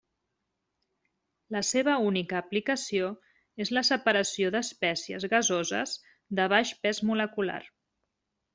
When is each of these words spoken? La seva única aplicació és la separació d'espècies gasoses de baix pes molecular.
La 1.55 1.61
seva 1.71 1.97
única 2.11 2.39
aplicació 2.39 3.11
és 3.65 3.73
la 3.79 3.83
separació 3.91 4.49
d'espècies 4.57 5.29
gasoses 5.37 5.95
de 6.41 6.49
baix 6.57 6.73
pes 6.87 7.05
molecular. 7.13 7.63